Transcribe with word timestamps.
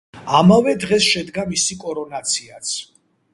ამავე 0.37 0.71
დღეს 0.83 1.05
შედგა 1.09 1.45
მისი 1.51 1.77
კორონაციაც. 1.85 2.73